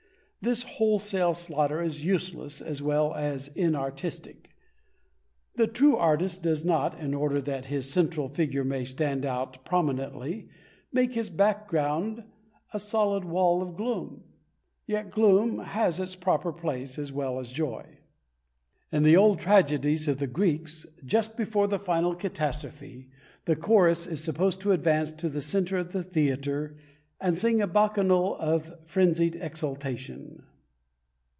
This 0.43 0.63
wholesale 0.63 1.35
slaughter 1.35 1.83
is 1.83 2.03
useless 2.03 2.61
as 2.61 2.81
well 2.81 3.13
as 3.13 3.49
inartistic. 3.49 4.49
The 5.53 5.67
true 5.67 5.95
artist 5.95 6.41
does 6.41 6.65
not, 6.65 6.99
in 6.99 7.13
order 7.13 7.39
that 7.41 7.65
his 7.65 7.87
central 7.87 8.27
figure 8.27 8.63
may 8.63 8.83
stand 8.83 9.23
out 9.23 9.63
prominently, 9.65 10.49
make 10.91 11.13
his 11.13 11.29
background 11.29 12.23
a 12.73 12.79
solid 12.79 13.23
wall 13.23 13.61
of 13.61 13.75
gloom. 13.77 14.23
Yet 14.87 15.11
gloom 15.11 15.59
has 15.59 15.99
its 15.99 16.15
proper 16.15 16.51
place, 16.51 16.97
as 16.97 17.11
well 17.13 17.37
as 17.39 17.51
joy. 17.51 17.99
In 18.91 19.03
the 19.03 19.15
old 19.15 19.37
tragedies 19.37 20.07
of 20.07 20.17
the 20.17 20.25
Greeks, 20.25 20.87
just 21.05 21.37
before 21.37 21.67
the 21.67 21.77
final 21.77 22.15
catastrophe, 22.15 23.11
the 23.45 23.55
chorus 23.55 24.07
is 24.07 24.23
supposed 24.23 24.59
to 24.61 24.71
advance 24.71 25.11
to 25.11 25.29
the 25.29 25.41
centre 25.43 25.77
of 25.77 25.91
the 25.91 26.01
theatre 26.01 26.77
and 27.23 27.37
sing 27.37 27.61
a 27.61 27.67
bacchanal 27.67 28.35
of 28.37 28.73
frensied 28.83 29.35
exultation. 29.39 30.41